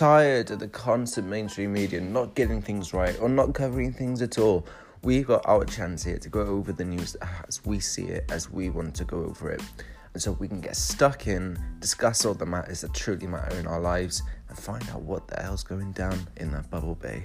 tired 0.00 0.50
of 0.50 0.58
the 0.58 0.68
constant 0.68 1.26
mainstream 1.26 1.74
media 1.74 2.00
not 2.00 2.34
getting 2.34 2.62
things 2.62 2.94
right 2.94 3.20
or 3.20 3.28
not 3.28 3.52
covering 3.52 3.92
things 3.92 4.22
at 4.22 4.38
all, 4.38 4.66
we've 5.02 5.26
got 5.26 5.46
our 5.46 5.62
chance 5.62 6.02
here 6.02 6.16
to 6.16 6.30
go 6.30 6.40
over 6.40 6.72
the 6.72 6.82
news 6.82 7.16
as 7.46 7.62
we 7.66 7.78
see 7.78 8.04
it, 8.04 8.24
as 8.30 8.50
we 8.50 8.70
want 8.70 8.94
to 8.94 9.04
go 9.04 9.18
over 9.18 9.50
it. 9.50 9.60
And 10.14 10.22
so 10.22 10.32
we 10.40 10.48
can 10.48 10.62
get 10.62 10.74
stuck 10.74 11.26
in, 11.26 11.62
discuss 11.80 12.24
all 12.24 12.32
the 12.32 12.46
matters 12.46 12.80
that 12.80 12.94
truly 12.94 13.26
matter 13.26 13.54
in 13.58 13.66
our 13.66 13.78
lives, 13.78 14.22
and 14.48 14.58
find 14.58 14.88
out 14.88 15.02
what 15.02 15.28
the 15.28 15.38
hell's 15.38 15.64
going 15.64 15.92
down 15.92 16.26
in 16.38 16.50
that 16.52 16.70
bubble 16.70 16.94
bay. 16.94 17.22